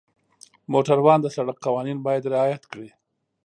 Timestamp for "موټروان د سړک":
0.71-1.57